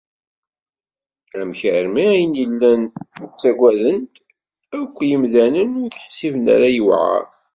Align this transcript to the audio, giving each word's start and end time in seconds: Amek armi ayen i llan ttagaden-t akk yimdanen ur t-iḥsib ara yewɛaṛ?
Amek 1.39 1.59
armi 1.77 2.03
ayen 2.11 2.33
i 2.43 2.45
llan 2.51 2.81
ttagaden-t 3.31 4.15
akk 4.79 4.95
yimdanen 5.07 5.71
ur 5.83 5.89
t-iḥsib 5.91 6.35
ara 6.53 6.67
yewɛaṛ? 6.75 7.23